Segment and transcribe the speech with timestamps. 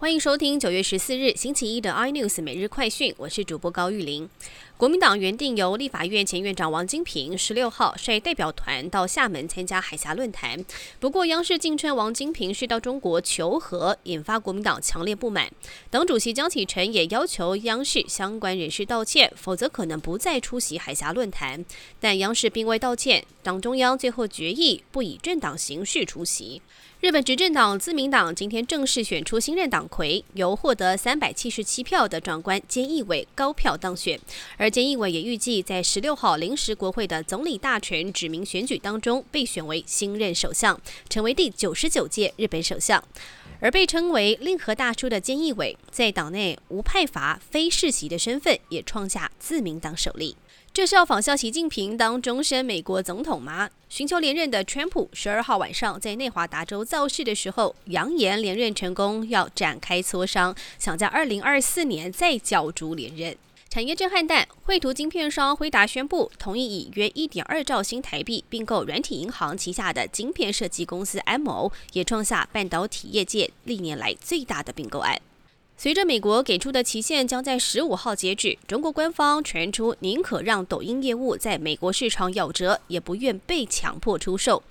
[0.00, 4.26] 欢迎收听九月十四日星期一的 iNews 每日快讯，我是主播高玉玲。
[4.78, 10.64] 国民党原定由立法院前院长王金平十六号率代表团到厦门参加海峡论坛，
[10.98, 15.50] 不过央视竟称王金平是到中国求和，引发国民党强烈不满。
[15.90, 21.62] 党主席江启臣也要求央视相关人士道歉，否则可能不再出席海峡论坛。
[22.00, 26.62] 但央视并未道歉，党中央最后决议不以政党形式出席。
[27.00, 34.18] 日本执政党自民党今天正式选出新任党魁，由获得三百七十七票的长官菅义伟高票当选。
[34.56, 40.80] 而菅义伟也预计在十六号临时国会的总理大权指名选举当中被选为新任首相，
[41.10, 43.04] 成为第九十九届日本首相。
[43.62, 50.34] 而被称为令和大叔的菅义伟，在党内无派阀、非世袭的身份，也创下自民党首例。
[50.72, 53.68] 这是要仿效习近平当终身美国总统吗？
[53.88, 63.36] 寻求连任的川普十二号晚上在内华达州造势的时候，扬言连任成功要展开磋商，想在二零二四年再角逐连任。
[63.68, 75.20] 产业震撼弹，绘图晶片商辉达宣布同意以约一点二兆新台币并购软体银行旗下的晶片设计公司 MO，也创下半导体业界历年来最大的并购案。
[75.82, 84.62] 随着美国给出的期限将在十五号截止，中国官方传出宁可让抖音业务在美国市场咬折，也不愿被强迫出售。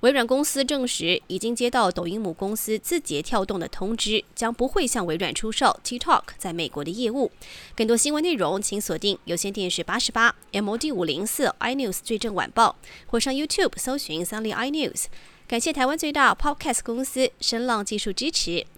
[0.00, 7.30] 微软公司证实已经接到抖音母公司字节跳动的通知，将不会向微软出售 TikTok 在美国的业务。
[7.76, 12.74] 更多新闻内容，请锁定有线电视八十八 MOD 五零四 iNews 最正晚报，
[13.06, 15.04] 或上 YouTube 搜寻三立 iNews。
[15.46, 18.66] 感谢台湾最大 Podcast 公司声浪技术支持。